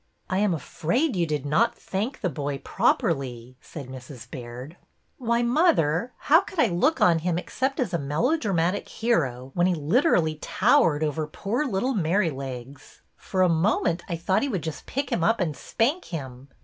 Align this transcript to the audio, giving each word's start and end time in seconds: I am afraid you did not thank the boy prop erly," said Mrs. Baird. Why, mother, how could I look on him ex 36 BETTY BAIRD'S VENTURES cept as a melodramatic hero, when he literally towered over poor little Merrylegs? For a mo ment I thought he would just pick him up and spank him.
I 0.31 0.39
am 0.39 0.51
afraid 0.55 1.15
you 1.15 1.27
did 1.27 1.45
not 1.45 1.75
thank 1.77 2.21
the 2.21 2.29
boy 2.31 2.57
prop 2.57 3.03
erly," 3.03 3.53
said 3.61 3.87
Mrs. 3.87 4.31
Baird. 4.31 4.75
Why, 5.19 5.43
mother, 5.43 6.11
how 6.17 6.41
could 6.41 6.57
I 6.59 6.65
look 6.69 6.99
on 7.01 7.19
him 7.19 7.37
ex 7.37 7.53
36 7.59 7.59
BETTY 7.59 7.59
BAIRD'S 7.59 7.59
VENTURES 7.59 7.59
cept 7.59 7.79
as 7.79 7.93
a 7.93 8.03
melodramatic 8.03 8.89
hero, 8.89 9.51
when 9.53 9.67
he 9.67 9.75
literally 9.75 10.39
towered 10.41 11.03
over 11.03 11.27
poor 11.27 11.65
little 11.67 11.93
Merrylegs? 11.93 13.01
For 13.15 13.43
a 13.43 13.47
mo 13.49 13.81
ment 13.81 14.01
I 14.09 14.15
thought 14.15 14.41
he 14.41 14.49
would 14.49 14.63
just 14.63 14.87
pick 14.87 15.11
him 15.11 15.23
up 15.23 15.39
and 15.39 15.55
spank 15.55 16.05
him. 16.05 16.47